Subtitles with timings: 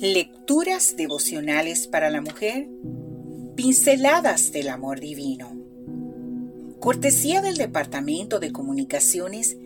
[0.00, 2.68] Lecturas devocionales para la mujer.
[3.54, 5.56] Pinceladas del amor divino.
[6.80, 9.56] Cortesía del Departamento de Comunicaciones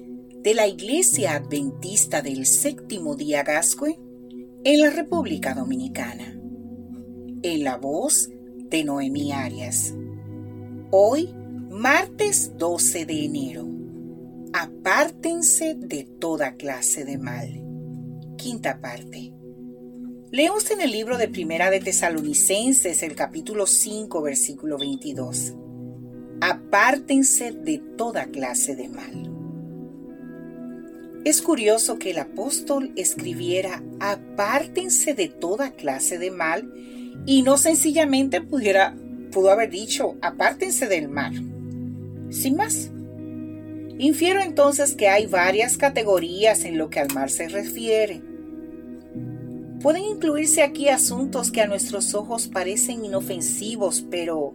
[0.41, 3.99] de la Iglesia Adventista del Séptimo Día Gascue
[4.63, 6.41] en la República Dominicana.
[7.43, 9.95] En la voz de Noemí Arias.
[10.93, 11.35] Hoy,
[11.71, 13.67] martes 12 de enero.
[14.53, 17.65] Apártense de toda clase de mal.
[18.37, 19.40] Quinta parte.
[20.33, 25.55] Leemos en el libro de Primera de Tesalonicenses, el capítulo 5, versículo 22.
[26.41, 29.29] Apártense de toda clase de mal.
[31.25, 36.73] Es curioso que el apóstol escribiera apártense de toda clase de mal
[37.27, 38.95] y no sencillamente pudiera,
[39.33, 41.35] pudo haber dicho apártense del mal.
[42.31, 42.89] Sin más.
[43.99, 48.31] Infiero entonces que hay varias categorías en lo que al mal se refiere
[49.81, 54.53] Pueden incluirse aquí asuntos que a nuestros ojos parecen inofensivos, pero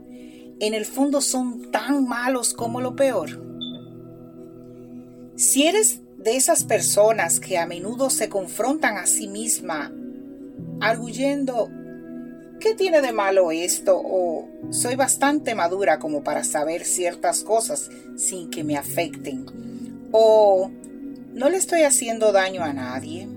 [0.59, 3.41] en el fondo son tan malos como lo peor.
[5.35, 9.91] Si eres de esas personas que a menudo se confrontan a sí misma,
[10.79, 11.69] arguyendo,
[12.59, 13.99] ¿qué tiene de malo esto?
[14.03, 19.47] o soy bastante madura como para saber ciertas cosas sin que me afecten,
[20.11, 20.69] o
[21.33, 23.27] no le estoy haciendo daño a nadie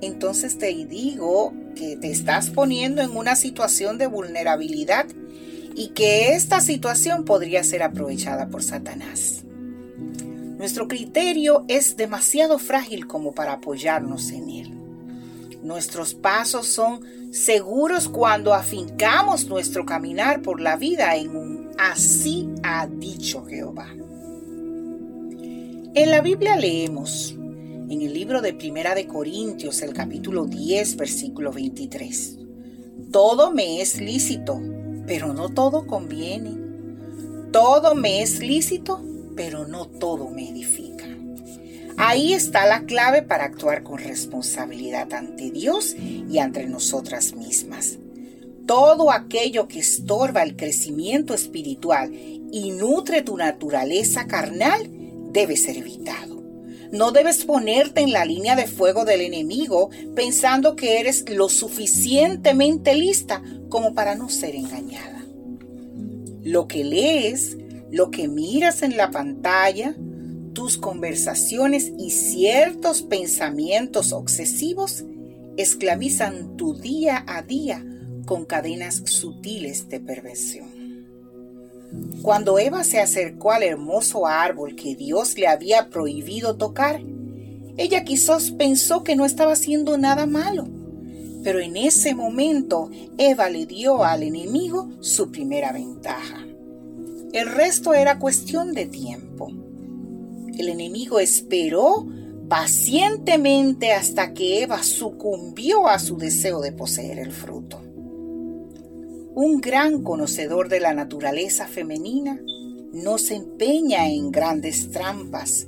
[0.00, 5.06] entonces te digo que te estás poniendo en una situación de vulnerabilidad
[5.74, 9.44] y que esta situación podría ser aprovechada por Satanás.
[10.58, 14.74] Nuestro criterio es demasiado frágil como para apoyarnos en él.
[15.62, 17.00] Nuestros pasos son
[17.32, 23.88] seguros cuando afincamos nuestro caminar por la vida en un así ha dicho Jehová.
[25.94, 27.36] En la Biblia leemos,
[27.90, 32.38] en el libro de Primera de Corintios, el capítulo 10, versículo 23.
[33.10, 34.60] Todo me es lícito,
[35.06, 36.56] pero no todo conviene.
[37.52, 39.02] Todo me es lícito,
[39.36, 41.04] pero no todo me edifica.
[41.96, 47.98] Ahí está la clave para actuar con responsabilidad ante Dios y ante nosotras mismas.
[48.66, 54.90] Todo aquello que estorba el crecimiento espiritual y nutre tu naturaleza carnal
[55.32, 56.43] debe ser evitado.
[56.94, 62.94] No debes ponerte en la línea de fuego del enemigo pensando que eres lo suficientemente
[62.94, 65.26] lista como para no ser engañada.
[66.44, 67.56] Lo que lees,
[67.90, 69.96] lo que miras en la pantalla,
[70.52, 75.04] tus conversaciones y ciertos pensamientos obsesivos
[75.56, 77.84] esclavizan tu día a día
[78.24, 80.73] con cadenas sutiles de perversión.
[82.24, 87.02] Cuando Eva se acercó al hermoso árbol que Dios le había prohibido tocar,
[87.76, 90.66] ella quizás pensó que no estaba haciendo nada malo,
[91.42, 92.88] pero en ese momento
[93.18, 96.46] Eva le dio al enemigo su primera ventaja.
[97.34, 99.50] El resto era cuestión de tiempo.
[100.56, 102.06] El enemigo esperó
[102.48, 107.83] pacientemente hasta que Eva sucumbió a su deseo de poseer el fruto
[109.34, 112.40] un gran conocedor de la naturaleza femenina,
[112.92, 115.66] no se empeña en grandes trampas.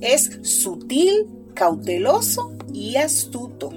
[0.00, 3.70] Es sutil, cauteloso y astuto.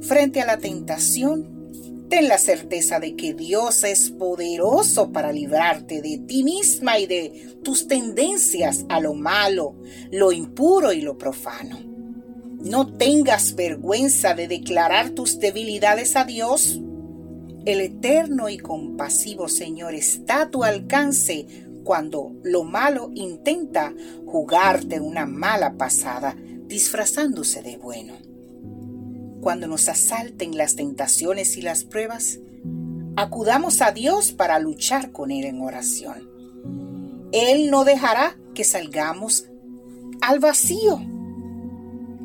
[0.00, 6.18] Frente a la tentación, ten la certeza de que Dios es poderoso para librarte de
[6.18, 9.76] ti misma y de tus tendencias a lo malo,
[10.10, 11.78] lo impuro y lo profano.
[12.62, 16.80] No tengas vergüenza de declarar tus debilidades a Dios
[17.66, 21.46] el eterno y compasivo Señor está a tu alcance
[21.84, 23.92] cuando lo malo intenta
[24.26, 28.14] jugarte una mala pasada disfrazándose de bueno.
[29.40, 32.38] Cuando nos asalten las tentaciones y las pruebas,
[33.16, 36.30] acudamos a Dios para luchar con Él en oración.
[37.32, 39.46] Él no dejará que salgamos
[40.20, 41.00] al vacío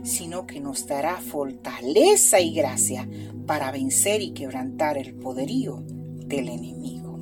[0.06, 3.10] sino que nos dará fortaleza y gracia
[3.48, 5.84] para vencer y quebrantar el poderío
[6.28, 7.20] del enemigo.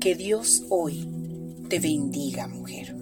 [0.00, 1.08] Que Dios hoy
[1.68, 2.99] te bendiga, mujer.